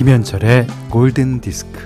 김현철의 0.00 0.66
골든 0.88 1.42
디스크. 1.42 1.78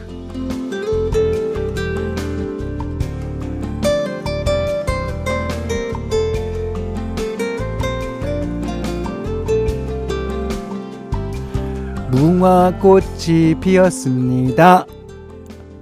무화꽃이 12.13 13.57
피었습니다. 13.61 14.87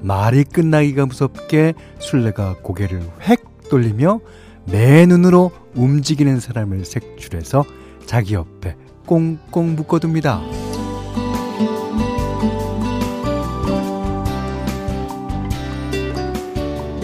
말이 0.01 0.45
끝나기가 0.45 1.05
무섭게 1.05 1.75
술래가 1.99 2.57
고개를 2.63 3.03
획 3.29 3.45
돌리며 3.69 4.21
매 4.71 5.05
눈으로 5.05 5.51
움직이는 5.75 6.41
사람을 6.41 6.87
색출해서 6.87 7.67
자기 8.07 8.33
옆에 8.33 8.75
꽁꽁 9.05 9.77
묶어둡니다. 9.77 10.62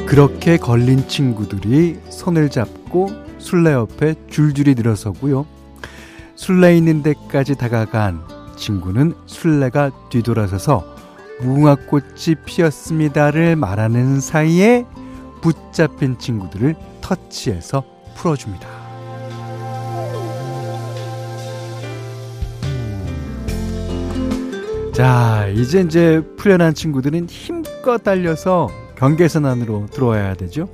그렇게 0.08 0.56
걸린 0.56 1.06
친구들이 1.06 1.98
손을 2.08 2.48
잡고 2.48 3.10
술래 3.36 3.74
옆에 3.74 4.14
줄줄이 4.30 4.74
늘어서고요. 4.74 5.46
술래 6.34 6.74
있는 6.74 7.02
데까지 7.02 7.56
다가간 7.56 8.22
친구는 8.56 9.12
술래가 9.26 9.90
뒤돌아서서 10.08 10.82
무궁화꽃이 11.42 12.36
피었습니다를 12.46 13.56
말하는 13.56 14.18
사이에 14.18 14.86
붙잡힌 15.42 16.18
친구들을 16.18 16.74
터치해서 17.02 17.84
풀어줍니다. 18.16 18.66
자, 24.94 25.46
이제 25.54 25.82
이제 25.82 26.22
풀려난 26.38 26.72
친구들은 26.72 27.28
힘껏 27.28 27.98
달려서 27.98 28.87
경계선 28.98 29.46
안으로 29.46 29.86
들어와야 29.86 30.34
되죠. 30.34 30.68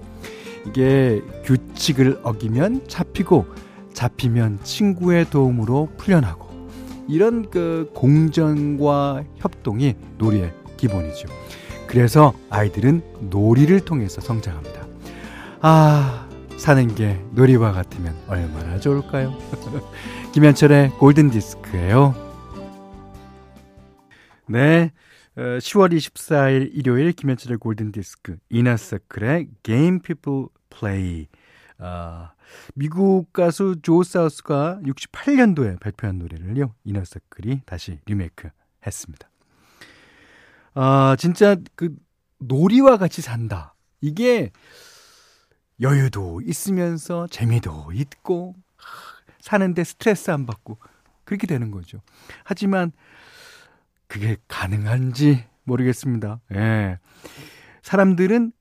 이게 0.66 1.20
규칙을 1.44 2.20
어기면 2.22 2.88
잡히고 2.88 3.44
잡히면 3.92 4.60
친구의 4.62 5.28
도움으로 5.28 5.90
풀려나고 5.98 6.48
이런 7.06 7.50
그 7.50 7.90
공정과 7.92 9.24
협동이 9.36 9.94
놀이의 10.16 10.54
기본이죠. 10.78 11.28
그래서 11.86 12.32
아이들은 12.48 13.02
놀이를 13.28 13.80
통해서 13.80 14.22
성장합니다. 14.22 14.86
아, 15.60 16.26
사는 16.56 16.94
게 16.94 17.20
놀이와 17.32 17.72
같으면 17.72 18.14
얼마나 18.26 18.80
좋을까요? 18.80 19.34
김현철의 20.32 20.92
골든 20.98 21.30
디스크예요. 21.30 22.14
네. 24.46 24.92
10월 25.36 25.86
어, 25.86 25.88
24일 25.88 26.70
일요일 26.72 27.12
김현철의 27.12 27.58
골든 27.58 27.92
디스크 27.92 28.36
이나서클의 28.50 29.48
Game 29.62 29.98
People 30.00 30.46
Play. 30.70 31.26
아, 31.78 32.32
미국 32.74 33.32
가수 33.32 33.76
조 33.82 34.04
사우스가 34.04 34.80
68년도에 34.84 35.80
발표한 35.80 36.18
노래를요. 36.18 36.74
이너서클이 36.84 37.62
다시 37.66 37.98
리메이크 38.06 38.48
했습니다. 38.86 39.28
아, 40.74 41.16
진짜 41.18 41.56
그 41.74 41.94
놀이와 42.38 42.96
같이 42.96 43.20
산다. 43.20 43.74
이게 44.00 44.52
여유도 45.80 46.42
있으면서 46.42 47.26
재미도 47.26 47.90
있고 47.94 48.54
사는데 49.40 49.82
스트레스 49.82 50.30
안 50.30 50.46
받고 50.46 50.78
그렇게 51.24 51.46
되는 51.48 51.72
거죠. 51.72 52.00
하지만 52.44 52.92
그게 54.06 54.36
가능한지 54.48 55.44
모르겠습니다. 55.64 56.40
예. 56.54 56.98
사람들은 57.82 58.52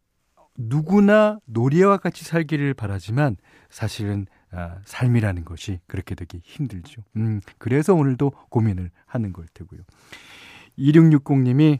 누구나 0.57 1.39
놀이와 1.45 1.97
같이 1.97 2.23
살기를 2.25 2.73
바라지만 2.73 3.37
사실은 3.69 4.27
아, 4.51 4.77
삶이라는 4.85 5.45
것이 5.45 5.79
그렇게 5.87 6.13
되기 6.13 6.39
힘들죠. 6.43 7.01
음, 7.15 7.41
그래서 7.57 7.95
오늘도 7.95 8.31
고민을 8.49 8.91
하는 9.07 9.33
걸 9.33 9.47
테고요. 9.53 9.81
2660님이 10.77 11.79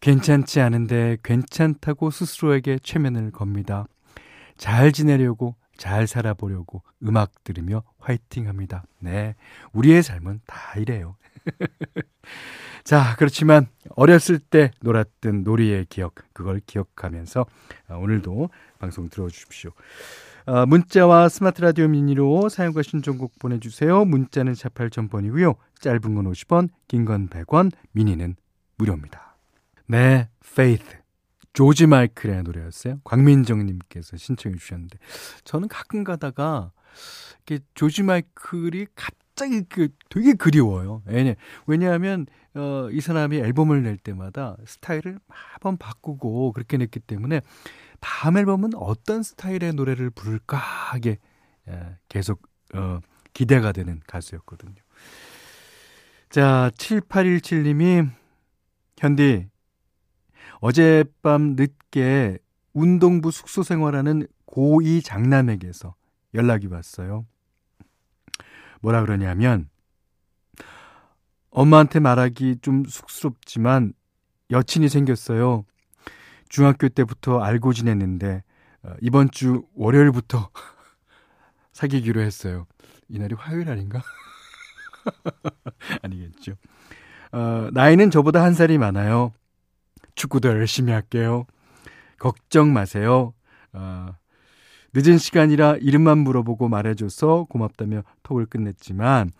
괜찮지 0.00 0.60
않은데 0.60 1.18
괜찮다고 1.22 2.10
스스로에게 2.10 2.78
최면을 2.82 3.32
겁니다. 3.32 3.86
잘 4.56 4.92
지내려고 4.92 5.56
잘 5.76 6.06
살아보려고 6.06 6.82
음악 7.02 7.44
들으며 7.44 7.82
화이팅 7.98 8.48
합니다. 8.48 8.84
네. 8.98 9.34
우리의 9.72 10.02
삶은 10.02 10.40
다 10.46 10.78
이래요. 10.78 11.16
자, 12.86 13.16
그렇지만 13.18 13.66
어렸을 13.96 14.38
때 14.38 14.70
놀았던 14.80 15.42
놀이의 15.42 15.86
기억, 15.88 16.14
그걸 16.32 16.60
기억하면서 16.64 17.44
아, 17.88 17.94
오늘도 17.96 18.48
방송 18.78 19.08
들어주십시오. 19.08 19.72
아, 20.46 20.66
문자와 20.66 21.28
스마트 21.28 21.60
라디오 21.62 21.88
미니로 21.88 22.48
사용과 22.48 22.82
신청곡 22.82 23.40
보내주세요. 23.40 24.04
문자는 24.04 24.52
48,000번이고요. 24.52 25.56
짧은 25.80 26.14
건 26.14 26.30
50원, 26.30 26.68
긴 26.86 27.04
건 27.06 27.28
100원, 27.28 27.72
미니는 27.90 28.36
무료입니다. 28.78 29.36
네, 29.88 30.28
Faith. 30.44 30.98
조지 31.54 31.88
마이클의 31.88 32.44
노래였어요. 32.44 33.00
광민정님께서 33.02 34.16
신청해 34.16 34.58
주셨는데 34.58 34.96
저는 35.42 35.66
가끔 35.66 36.04
가다가 36.04 36.70
이렇게 37.46 37.64
조지 37.74 38.04
마이클이 38.04 38.86
갑 38.94 39.12
자기 39.36 39.62
그 39.68 39.88
되게 40.08 40.32
그리워요. 40.32 41.02
왜냐, 41.06 41.34
왜냐하면 41.66 42.26
어, 42.54 42.88
이 42.90 43.00
사람이 43.00 43.36
앨범을 43.36 43.82
낼 43.82 43.98
때마다 43.98 44.56
스타일을 44.66 45.18
한번 45.28 45.76
바꾸고 45.76 46.52
그렇게 46.52 46.78
냈기 46.78 47.00
때문에 47.00 47.42
다음 48.00 48.38
앨범은 48.38 48.74
어떤 48.74 49.22
스타일의 49.22 49.74
노래를 49.74 50.10
부를까 50.10 50.56
하게 50.56 51.18
예, 51.68 51.96
계속 52.08 52.42
어, 52.74 53.00
기대가 53.32 53.72
되는 53.72 54.00
가수였거든요. 54.06 54.74
자, 56.30 56.70
7817님이 56.76 58.10
현디 58.98 59.48
어젯밤 60.60 61.54
늦게 61.56 62.38
운동부 62.72 63.30
숙소 63.30 63.62
생활하는 63.62 64.26
고2 64.46 65.04
장남에게서 65.04 65.94
연락이 66.34 66.66
왔어요. 66.66 67.26
뭐라 68.80 69.02
그러냐면 69.02 69.68
엄마한테 71.50 72.00
말하기 72.00 72.58
좀 72.60 72.84
쑥스럽지만 72.84 73.94
여친이 74.50 74.88
생겼어요. 74.88 75.64
중학교 76.48 76.88
때부터 76.88 77.40
알고 77.40 77.72
지냈는데 77.72 78.44
어, 78.82 78.94
이번 79.00 79.30
주 79.30 79.66
월요일부터 79.74 80.50
사귀기로 81.72 82.20
했어요. 82.20 82.66
이날이 83.08 83.34
화요일 83.34 83.70
아닌가? 83.70 84.02
아니겠죠. 86.02 86.52
어, 87.32 87.68
나이는 87.72 88.10
저보다 88.10 88.42
한 88.42 88.54
살이 88.54 88.78
많아요. 88.78 89.32
축구도 90.14 90.48
열심히 90.48 90.92
할게요. 90.92 91.46
걱정 92.18 92.72
마세요. 92.72 93.34
어, 93.72 94.14
늦은 94.96 95.18
시간이라 95.18 95.76
이름만 95.82 96.16
물어보고 96.18 96.70
말해줘서 96.70 97.44
고맙다며 97.50 98.02
톡을 98.22 98.46
끝냈지만, 98.46 99.30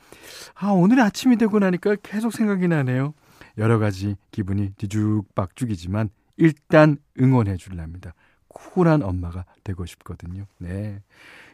아, 0.55 0.69
오늘 0.69 1.01
아침이 1.01 1.37
되고 1.39 1.59
나니까 1.59 1.97
계속 2.03 2.35
생각이 2.35 2.69
나네요. 2.69 3.15
여러 3.57 3.79
가지 3.79 4.17
기분이 4.33 4.73
뒤죽박죽이지만, 4.77 6.11
일단 6.37 6.99
응원해 7.19 7.57
줄랍니다. 7.57 8.13
쿨한 8.49 9.03
엄마가 9.03 9.47
되고 9.65 9.87
싶거든요. 9.87 10.45
네. 10.59 11.01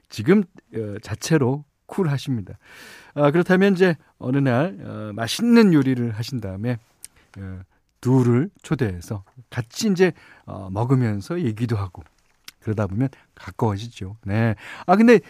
지금 0.09 0.43
어, 0.75 0.99
자체로 1.01 1.65
쿨하십니다. 1.87 2.59
아, 3.15 3.31
그렇다면 3.31 3.75
이제 3.75 3.97
어느 4.19 4.39
날 4.39 4.79
어, 4.81 5.13
맛있는 5.15 5.73
요리를 5.75 6.11
하신 6.11 6.41
다음에 6.41 6.79
어, 7.39 7.61
둘을 8.01 8.51
초대해서 8.63 9.23
같이 9.49 9.89
이제 9.89 10.13
어, 10.45 10.69
먹으면서 10.71 11.41
얘기도 11.43 11.77
하고 11.77 12.03
그러다 12.63 12.87
보면 12.87 13.09
가까워지죠. 13.35 14.17
네. 14.25 14.55
아 14.87 14.97
근데 14.97 15.21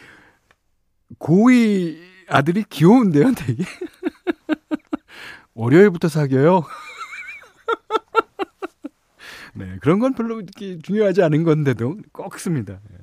고이 1.19 1.99
아들이 2.29 2.65
귀여운데요, 2.69 3.33
되게. 3.35 3.65
월요일부터 5.55 6.09
사귀어요. 6.09 6.63
네, 9.55 9.77
그런 9.81 9.99
건 9.99 10.15
별로 10.15 10.41
이렇게 10.41 10.79
중요하지 10.79 11.23
않은 11.23 11.45
건데도 11.45 11.97
꼭 12.13 12.39
씁니다. 12.39 12.81
네. 12.91 12.97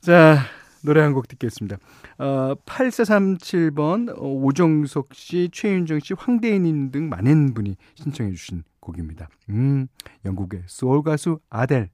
자, 0.00 0.38
노래 0.84 1.00
한 1.00 1.12
곡 1.14 1.28
듣겠습니다. 1.28 1.78
어, 2.18 2.54
8437번 2.66 4.10
어, 4.16 4.22
오정석 4.28 5.14
씨, 5.14 5.48
최윤정 5.52 6.00
씨, 6.00 6.14
황대인님 6.16 6.90
등 6.92 7.08
많은 7.08 7.54
분이 7.54 7.76
신청해 7.94 8.32
주신 8.32 8.62
곡입니다. 8.80 9.28
음, 9.50 9.86
영국의 10.24 10.62
소울 10.66 11.02
가수 11.02 11.40
아델, 11.50 11.90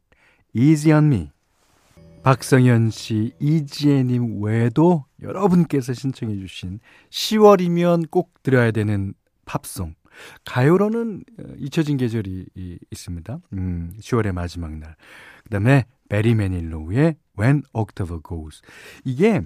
Easy 0.55 0.97
on 0.97 1.07
Me. 1.07 1.31
박성현 2.23 2.91
씨, 2.91 3.33
이지혜님 3.39 4.43
외에도 4.43 5.05
여러분께서 5.23 5.95
신청해 5.95 6.37
주신 6.39 6.81
10월이면 7.11 8.11
꼭 8.11 8.43
들어야 8.43 8.71
되는 8.71 9.15
팝송. 9.45 9.95
가요로는 10.45 11.25
어, 11.39 11.43
잊혀진 11.59 11.97
계절이 11.97 12.49
있습니다. 12.91 13.39
음, 13.53 13.93
10월의 14.01 14.33
마지막 14.33 14.73
날. 14.73 14.97
그 15.45 15.51
다음에 15.51 15.87
베리 16.09 16.35
매닐로우의 16.35 17.17
When 17.39 17.63
October 17.73 18.21
Goes. 18.27 18.63
이게 19.05 19.43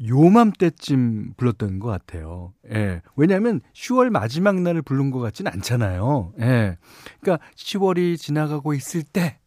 요맘때쯤 0.00 1.34
불렀던 1.36 1.80
것 1.80 1.88
같아요. 1.88 2.54
예. 2.72 3.02
왜냐하면 3.16 3.60
10월 3.74 4.10
마지막 4.10 4.60
날을 4.60 4.82
부른 4.82 5.10
것 5.10 5.18
같진 5.18 5.48
않잖아요. 5.48 6.34
예. 6.40 6.78
그러니까 7.20 7.44
10월이 7.56 8.16
지나가고 8.16 8.74
있을 8.74 9.02
때 9.02 9.37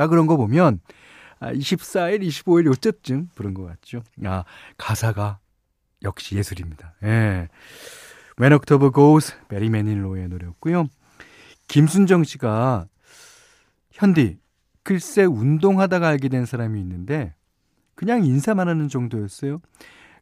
라 0.00 0.06
그런 0.06 0.26
거 0.26 0.38
보면 0.38 0.80
아, 1.40 1.52
24일, 1.52 2.22
25일 2.22 2.64
요때쯤 2.66 3.28
부른 3.34 3.52
것 3.52 3.64
같죠. 3.66 4.02
아, 4.24 4.44
가사가 4.78 5.40
역시 6.02 6.36
예술입니다. 6.36 6.94
예. 7.02 7.48
When 8.40 8.54
October 8.54 8.90
Goes, 8.90 9.34
베리 9.48 9.68
매닐로의 9.68 10.28
노래였고요. 10.28 10.86
김순정 11.68 12.24
씨가 12.24 12.86
현디 13.90 14.38
글쎄 14.82 15.24
운동하다가 15.24 16.08
알게 16.08 16.30
된 16.30 16.46
사람이 16.46 16.80
있는데 16.80 17.34
그냥 17.94 18.24
인사만 18.24 18.68
하는 18.68 18.88
정도였어요. 18.88 19.60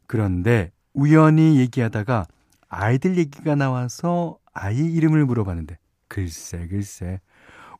그런데 0.07 0.73
우연히 0.93 1.57
얘기하다가 1.57 2.25
아이들 2.67 3.17
얘기가 3.17 3.55
나와서 3.55 4.37
아이 4.53 4.75
이름을 4.75 5.25
물어봤는데 5.25 5.77
글쎄 6.09 6.67
글쎄 6.67 7.21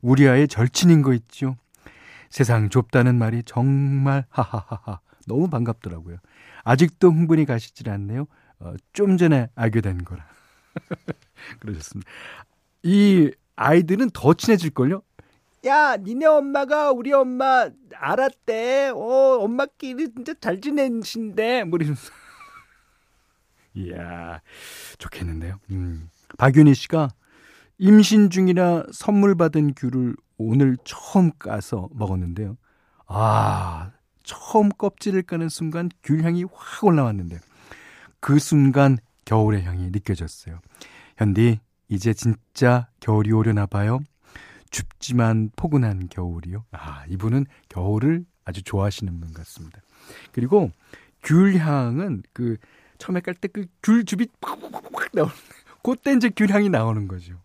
우리 0.00 0.26
아이 0.26 0.48
절친인 0.48 1.02
거 1.02 1.12
있죠. 1.12 1.56
세상 2.30 2.68
좁다는 2.70 3.16
말이 3.16 3.42
정말 3.44 4.24
하하하하 4.30 5.00
너무 5.26 5.50
반갑더라고요. 5.50 6.18
아직도 6.64 7.10
흥분이 7.10 7.44
가시질 7.44 7.90
않네요. 7.90 8.26
어, 8.60 8.74
좀 8.92 9.16
전에 9.16 9.48
알게 9.54 9.80
된 9.80 10.04
거라. 10.04 10.24
그러셨습니다. 11.60 12.10
이 12.82 13.30
아이들은 13.56 14.10
더 14.10 14.32
친해질걸요? 14.34 15.02
야, 15.66 15.96
니네 15.96 16.24
엄마가 16.24 16.92
우리 16.92 17.12
엄마 17.12 17.68
알았대. 17.94 18.92
어, 18.94 19.38
엄마끼리 19.40 20.12
진짜 20.14 20.32
잘 20.40 20.60
지내신데. 20.60 21.64
뭐. 21.64 21.78
이야, 23.74 24.40
좋겠는데요. 24.98 25.58
음. 25.70 26.08
박윤희 26.38 26.74
씨가 26.74 27.10
임신 27.84 28.28
중이라 28.28 28.84
선물 28.92 29.34
받은 29.34 29.72
귤을 29.74 30.14
오늘 30.36 30.76
처음 30.84 31.30
까서 31.38 31.88
먹었는데요. 31.94 32.58
아, 33.06 33.90
처음 34.22 34.68
껍질을 34.68 35.22
까는 35.22 35.48
순간 35.48 35.88
귤 36.02 36.22
향이 36.22 36.44
확 36.52 36.84
올라왔는데 36.84 37.38
그 38.20 38.38
순간 38.38 38.98
겨울의 39.24 39.62
향이 39.64 39.88
느껴졌어요. 39.92 40.60
현디, 41.16 41.58
이제 41.88 42.12
진짜 42.12 42.88
겨울이 43.00 43.32
오려나 43.32 43.64
봐요. 43.64 44.00
춥지만 44.70 45.50
포근한 45.56 46.08
겨울이요. 46.10 46.66
아, 46.72 47.04
이분은 47.08 47.46
겨울을 47.70 48.26
아주 48.44 48.62
좋아하시는 48.62 49.18
분 49.20 49.32
같습니다. 49.32 49.80
그리고 50.32 50.70
귤 51.22 51.56
향은 51.58 52.24
그 52.34 52.58
처음에 52.98 53.20
깔 53.20 53.34
때 53.36 53.48
그 53.48 53.64
귤 53.82 54.04
즙이 54.04 54.26
팍팍팍 54.42 55.08
나오는 55.14 55.32
그때 55.82 56.12
이제 56.12 56.28
귤 56.28 56.50
향이 56.50 56.68
나오는 56.68 57.08
거죠. 57.08 57.40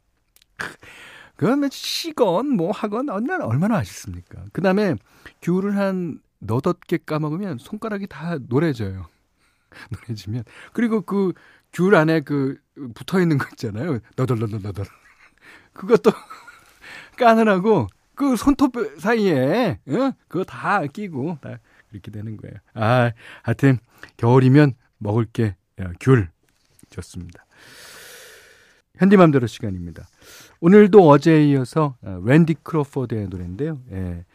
그러면 1.36 1.70
시건 1.72 2.50
뭐 2.50 2.72
하건 2.72 3.10
얼마나 3.10 3.46
얼마나 3.46 3.76
맛있습니까? 3.76 4.46
그다음에 4.54 4.96
귤을 5.42 5.78
한 5.78 6.20
너덟 6.40 6.74
개 6.88 6.98
까먹으면 6.98 7.58
손가락이 7.58 8.08
다 8.08 8.38
노래져요. 8.40 9.08
노래지면 9.92 10.44
그리고 10.74 11.02
그 11.02 11.34
귤 11.78 11.94
안에 11.94 12.22
그 12.22 12.58
붙어 12.94 13.20
있는 13.20 13.38
거 13.38 13.48
있잖아요. 13.52 14.00
너덜너덜너덜. 14.16 14.86
그것도 15.74 16.10
까느라고 17.18 17.88
그 18.16 18.38
손톱 18.38 18.74
사이에 18.98 19.80
어? 19.90 20.12
그거 20.30 20.46
다 20.46 20.86
끼고 20.88 21.40
다 21.42 21.58
이렇게 21.92 22.12
되는 22.12 22.38
거예요. 22.38 22.56
아, 22.76 23.12
하여튼 23.44 23.80
겨울이면 24.18 24.76
먹을 25.00 25.26
게 25.26 25.56
귤 26.00 26.30
좋습니다. 26.90 27.46
현디맘대로 28.98 29.48
시간입니다. 29.48 30.08
오늘도 30.62 31.08
어제에 31.08 31.46
이어서 31.50 31.96
어, 32.02 32.22
wendy 32.26 32.56
크로포드의 32.64 33.28
노래인데요. 33.28 33.82
예. 33.92 34.26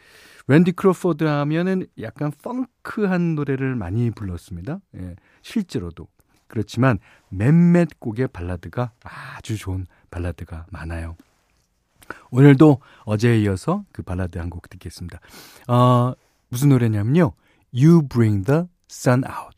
랜디 0.47 0.73
크로포드 0.73 1.25
하면은 1.25 1.87
약간 2.01 2.33
펑크한 2.43 3.37
노래를 3.37 3.77
많이 3.77 4.11
불렀습니다. 4.11 4.81
예, 4.97 5.15
실제로도. 5.43 6.09
그렇지만 6.49 6.99
몇몇 7.29 7.89
곡의 8.01 8.29
발라드가 8.29 8.91
아주 9.05 9.57
좋은 9.57 9.87
발라드가 10.11 10.67
많아요. 10.71 11.17
오늘도 12.33 12.81
어제에 13.05 13.39
이어서 13.43 13.85
그 13.93 14.03
발라드 14.03 14.39
한 14.39 14.51
곡 14.51 14.69
듣겠습니다. 14.69 15.21
어, 15.69 16.13
무슨 16.49 16.71
노래냐면요. 16.71 17.33
You 17.73 18.09
Bring 18.09 18.45
the 18.45 18.65
Sun 18.91 19.23
Out. 19.25 19.57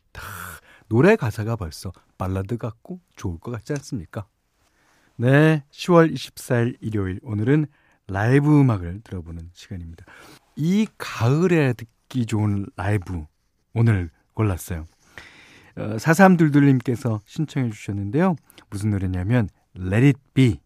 노래 0.87 1.15
가사가 1.15 1.55
벌써 1.55 1.91
발라드 2.19 2.57
같고 2.57 2.99
좋을 3.15 3.39
것 3.39 3.49
같지 3.49 3.73
않습니까? 3.73 4.27
네, 5.15 5.63
10월 5.69 6.11
24일 6.11 6.77
일요일 6.81 7.19
오늘은 7.21 7.67
라이브 8.07 8.59
음악을 8.59 9.01
들어보는 9.03 9.49
시간입니다. 9.53 10.05
이 10.55 10.87
가을에 10.97 11.73
듣기 11.73 12.25
좋은 12.25 12.65
라이브 12.75 13.23
오늘 13.75 14.09
골랐어요. 14.33 14.85
어, 15.75 15.95
4322님께서 15.97 17.21
신청해 17.25 17.69
주셨는데요. 17.69 18.35
무슨 18.71 18.89
노래냐면 18.89 19.49
Let 19.77 20.05
It 20.05 20.19
Be 20.33 20.59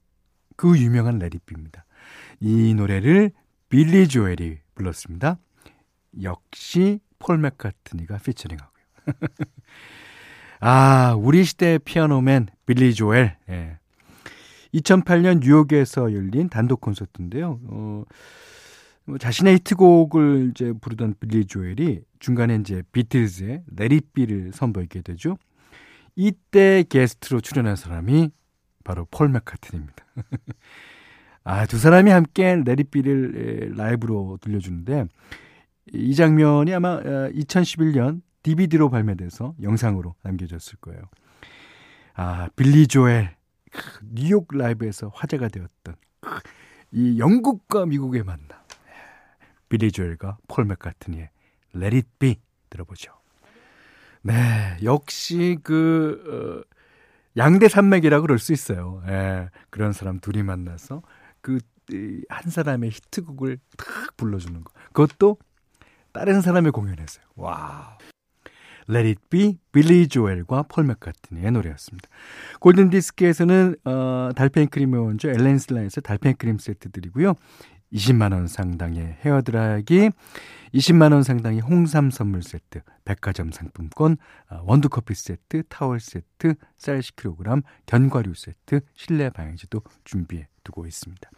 그 0.55 0.79
유명한 0.79 1.15
Let 1.15 1.35
It 1.35 1.45
Be입니다. 1.45 1.85
이 2.39 2.73
노래를 2.73 3.31
빌리 3.67 4.07
조엘이 4.07 4.59
불렀습니다. 4.75 5.39
역시 6.21 7.01
폴 7.19 7.37
맥카트니가 7.37 8.19
피처링하고요. 8.19 8.83
아, 10.61 11.15
우리 11.17 11.43
시대의 11.43 11.79
피아노맨 11.79 12.47
빌리 12.65 12.93
조엘. 12.93 13.37
예. 13.49 13.77
2008년 14.73 15.39
뉴욕에서 15.41 16.13
열린 16.13 16.49
단독 16.49 16.81
콘서트인데요. 16.81 17.59
어, 17.65 18.03
뭐 19.05 19.17
자신의 19.17 19.55
히트곡을 19.55 20.51
이제 20.51 20.73
부르던 20.81 21.15
빌리 21.19 21.45
조엘이 21.45 22.01
중간에 22.19 22.55
이제 22.55 22.83
비틀즈의 22.91 23.63
레리비를 23.75 24.51
선보이게 24.53 25.01
되죠. 25.01 25.37
이때 26.15 26.83
게스트로 26.89 27.41
출연한 27.41 27.75
사람이 27.75 28.31
바로 28.83 29.05
폴 29.09 29.29
맥카튼입니다. 29.29 30.05
아, 31.43 31.65
두 31.65 31.77
사람이 31.77 32.11
함께 32.11 32.61
레리비를 32.65 33.73
라이브로 33.77 34.37
들려주는데 34.41 35.05
이 35.93 36.15
장면이 36.15 36.73
아마 36.73 36.99
2011년 36.99 38.17
어, 38.17 38.21
DVD로 38.43 38.89
발매돼서 38.89 39.55
영상으로 39.61 40.15
남겨졌을 40.23 40.77
거예요. 40.79 41.01
아, 42.15 42.49
빌리 42.55 42.87
조엘 42.87 43.35
뉴욕 44.01 44.47
라이브에서 44.51 45.11
화제가 45.13 45.47
되었던 45.49 45.95
이 46.91 47.19
영국과 47.19 47.85
미국의 47.85 48.23
만남. 48.23 48.57
빌리 49.69 49.91
조엘과 49.91 50.37
폴 50.47 50.65
맥카트니의 50.65 51.29
Let 51.75 51.95
It 51.95 52.07
Be 52.19 52.35
들어보죠. 52.69 53.11
네, 54.21 54.77
역시 54.83 55.57
그 55.63 56.63
어, 56.65 56.77
양대 57.37 57.67
산맥이라 57.67 58.21
그럴 58.21 58.39
수 58.39 58.53
있어요. 58.53 59.01
예, 59.07 59.49
그런 59.69 59.93
사람 59.93 60.19
둘이 60.19 60.43
만나서 60.43 61.01
그 61.41 61.59
한 62.29 62.49
사람의 62.49 62.89
히트곡을 62.91 63.59
탁 63.77 64.17
불러주는 64.17 64.63
거. 64.63 64.71
그것도 64.91 65.37
다른 66.11 66.41
사람의 66.41 66.71
공연에서요. 66.71 67.25
와. 67.35 67.97
Let 68.89 69.07
It 69.07 69.21
Be, 69.29 69.57
빌리 69.71 70.07
조엘과 70.07 70.63
폴 70.69 70.85
맥카트니의 70.85 71.51
노래였습니다. 71.51 72.07
골든 72.59 72.89
디스크에서는 72.89 73.75
어, 73.85 74.29
달팽이 74.35 74.67
크림의 74.67 75.01
원조 75.01 75.29
엘렌실라에서 75.29 76.01
달팽이 76.01 76.35
크림 76.35 76.57
세트 76.57 76.91
드리고요. 76.91 77.33
20만 77.93 78.33
원 78.33 78.47
상당의 78.47 79.17
헤어 79.23 79.41
드라이기, 79.41 80.09
20만 80.73 81.13
원 81.13 81.23
상당의 81.23 81.61
홍삼 81.61 82.11
선물 82.11 82.43
세트, 82.43 82.81
백화점 83.05 83.51
상품권, 83.51 84.17
아, 84.49 84.59
원두 84.63 84.89
커피 84.89 85.15
세트, 85.15 85.63
타월 85.69 85.99
세트, 85.99 86.55
쌀 86.77 86.99
10kg, 86.99 87.63
견과류 87.85 88.33
세트, 88.35 88.81
실내 88.93 89.29
방향제도 89.29 89.81
준비해 90.03 90.47
두고 90.63 90.85
있습니다. 90.85 91.29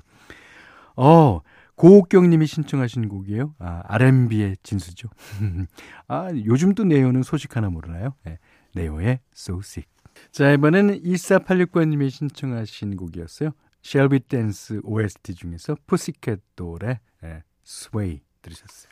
어, 0.96 1.42
고옥경 1.80 2.30
님이 2.30 2.46
신청하신 2.46 3.08
곡이에요. 3.08 3.56
아, 3.58 3.82
R&B의 3.86 4.58
진수죠. 4.64 5.08
아, 6.10 6.28
요즘도 6.30 6.84
Ne-Yo는 6.84 7.24
So 7.24 7.34
Sick 7.34 7.56
하나 7.56 7.70
모르나요? 7.70 8.16
네, 8.26 8.38
Ne-Yo의 8.76 9.22
So 9.34 9.60
Sick. 9.60 9.90
자, 10.34 10.52
이번에는 10.52 11.02
1486번 11.02 11.88
님이 11.88 12.10
신청하신 12.10 12.98
곡이었어요. 12.98 13.52
Shall 13.82 14.20
We 14.28 14.43
Dance 14.43 14.82
OST 14.84 15.36
중에서 15.36 15.78
푸시캣 15.88 16.42
돌스의 16.58 17.00
예, 17.24 17.44
Sway 17.64 18.20
들으셨어요. 18.42 18.92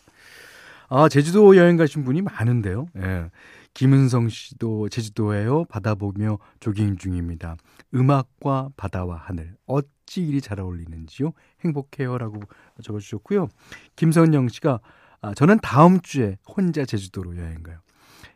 아, 0.88 1.10
제주도 1.10 1.58
여행 1.58 1.75
가신 1.75 2.06
분이 2.06 2.22
많은데요. 2.22 2.88
예. 2.96 3.29
김은성 3.77 4.29
씨도 4.29 4.89
제주도에요. 4.89 5.65
바다 5.65 5.93
보며 5.93 6.39
조깅 6.60 6.98
중입니다. 6.98 7.57
음악과 7.93 8.72
바다와 8.75 9.17
하늘. 9.17 9.55
어찌 9.67 10.25
이리 10.25 10.41
잘 10.41 10.60
어울리는지요. 10.60 11.31
행복해요라고 11.63 12.39
적어 12.81 12.98
주셨고요. 12.98 13.50
김선영 13.96 14.50
씨가 14.50 14.79
아, 15.22 15.34
저는 15.36 15.60
다음 15.62 16.01
주에 16.01 16.38
혼자 16.48 16.86
제주도로 16.86 17.38
여행 17.38 17.62
가요. 17.62 17.77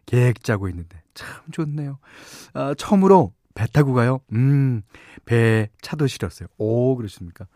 계획 0.06 0.44
짜고 0.44 0.70
있는데 0.70 1.02
참 1.16 1.28
좋네요. 1.52 1.98
아, 2.54 2.76
처음으로 2.78 3.34
배 3.56 3.66
타고 3.66 3.94
가요. 3.94 4.20
음, 4.34 4.84
배 5.26 5.70
차도 5.82 6.06
실었어요. 6.06 6.50
오, 6.60 6.96
그렇습니까? 6.96 7.48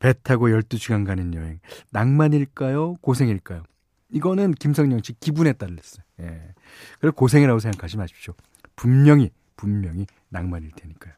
배 0.00 0.14
타고 0.24 0.48
12시간 0.48 1.06
가는 1.06 1.32
여행. 1.34 1.60
낭만일까요? 1.90 2.94
고생일까요? 3.02 3.62
이거는 4.12 4.52
김성령 4.52 5.00
씨 5.02 5.18
기분에 5.18 5.52
따랐어요. 5.52 6.04
예. 6.20 6.54
그리고 7.00 7.16
고생이라고 7.16 7.58
생각하지 7.60 7.96
마십시오. 7.96 8.34
분명히, 8.76 9.30
분명히 9.56 10.06
낭만일 10.28 10.72
테니까요. 10.72 11.14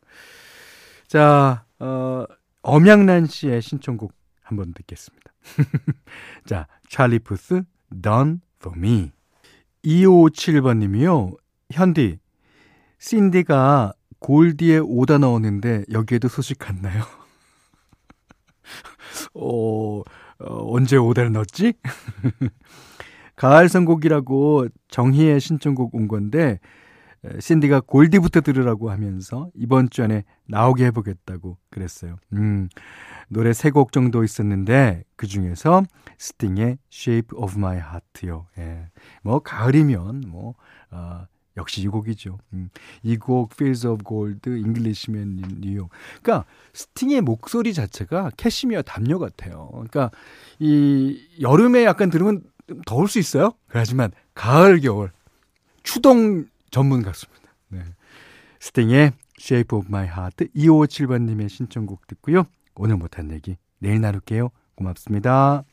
자, 1.06 1.64
어, 1.78 2.24
엄양란 2.62 3.26
씨의 3.26 3.62
신청곡 3.62 4.12
한번 4.42 4.72
듣겠습니다. 4.74 5.32
자, 6.46 6.66
찰리 6.88 7.18
푸스, 7.18 7.62
Done 7.90 8.38
for 8.60 8.78
Me. 8.78 9.12
2557번 9.84 10.78
님이요. 10.78 11.32
현디, 11.70 12.18
신디가 12.98 13.94
골디에 14.20 14.78
오다 14.78 15.18
넣었는데 15.18 15.84
여기에도 15.90 16.28
소식 16.28 16.58
같나요? 16.58 17.02
어, 19.34 20.02
어, 20.44 20.74
언제 20.74 20.96
오다를 20.96 21.32
넣었지? 21.32 21.74
가을 23.36 23.68
선곡이라고 23.68 24.66
정희의 24.88 25.40
신청곡 25.40 25.94
온 25.94 26.06
건데 26.08 26.58
신디가 27.38 27.82
골디부터 27.82 28.40
들으라고 28.40 28.90
하면서 28.90 29.48
이번 29.54 29.88
주 29.90 30.02
안에 30.02 30.24
나오게 30.48 30.86
해보겠다고 30.86 31.56
그랬어요. 31.70 32.16
음, 32.32 32.68
노래 33.28 33.52
세 33.52 33.70
곡 33.70 33.92
정도 33.92 34.24
있었는데 34.24 35.04
그 35.16 35.26
중에서 35.28 35.84
스팅의 36.18 36.78
Shape 36.92 37.38
of 37.38 37.56
My 37.56 37.76
Heart요. 37.76 38.46
예. 38.58 38.88
뭐 39.22 39.38
가을이면 39.38 40.24
뭐 40.26 40.54
어, 40.90 41.24
역시 41.56 41.82
이 41.82 41.88
곡이죠. 41.88 42.38
음, 42.54 42.70
이곡 43.02 43.50
Fields 43.52 43.86
of 43.86 44.04
Gold, 44.04 44.48
Englishman 44.48 45.42
in 45.44 45.58
New 45.62 45.78
York. 45.78 45.96
그러니까 46.22 46.46
스팅의 46.72 47.20
목소리 47.20 47.74
자체가 47.74 48.30
캐시미어 48.36 48.82
담요 48.82 49.18
같아요. 49.18 49.68
그러니까 49.72 50.10
이 50.58 51.20
여름에 51.40 51.84
약간 51.84 52.10
들으면 52.10 52.42
더울 52.86 53.08
수 53.08 53.18
있어요. 53.18 53.52
하지만 53.68 54.12
가을 54.34 54.80
겨울 54.80 55.10
추동 55.82 56.46
전문 56.70 57.02
가수입니다. 57.02 57.52
네. 57.68 57.80
스팅의 58.60 59.12
Shape 59.38 59.76
of 59.76 59.88
My 59.88 60.06
Heart 60.06 60.46
2557번님의 60.54 61.48
신청곡 61.48 62.06
듣고요. 62.06 62.44
오늘 62.74 62.96
못한 62.96 63.30
얘기 63.32 63.56
내일 63.78 64.00
나눌게요. 64.00 64.50
고맙습니다. 64.76 65.64